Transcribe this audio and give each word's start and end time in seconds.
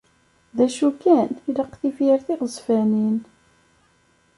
D 0.55 0.57
acu 0.65 0.89
kan, 1.01 1.29
ilaq 1.49 1.71
tifyar 1.79 2.19
tiɣezfanin. 2.25 3.17